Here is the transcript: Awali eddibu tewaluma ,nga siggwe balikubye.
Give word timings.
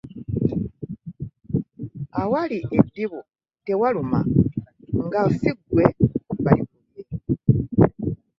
Awali 2.21 2.57
eddibu 2.77 3.19
tewaluma 3.65 4.19
,nga 5.05 5.21
siggwe 5.39 5.83
balikubye. 6.43 7.03